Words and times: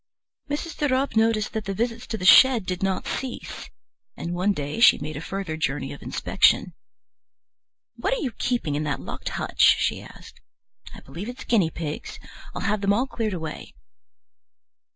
Mrs. 0.49 0.77
de 0.77 0.87
Ropp 0.89 1.15
noticed 1.15 1.53
that 1.53 1.65
the 1.65 1.75
visits 1.75 2.07
to 2.07 2.17
the 2.17 2.25
shed 2.25 2.65
did 2.65 2.81
not 2.81 3.05
cease, 3.05 3.69
and 4.17 4.33
one 4.33 4.51
day 4.51 4.79
she 4.79 4.97
made 4.97 5.15
a 5.15 5.21
further 5.21 5.55
journey 5.55 5.93
of 5.93 6.01
inspection. 6.01 6.73
"What 7.97 8.15
are 8.15 8.19
you 8.19 8.31
keeping 8.31 8.73
in 8.73 8.81
that 8.85 8.99
locked 8.99 9.29
hutch?" 9.37 9.61
she 9.77 10.01
asked. 10.01 10.41
"I 10.95 11.01
believe 11.01 11.29
it's 11.29 11.43
guinea 11.43 11.69
pigs. 11.69 12.17
I'll 12.55 12.61
have 12.63 12.81
them 12.81 12.93
all 12.93 13.05
cleared 13.05 13.35
away." 13.35 13.75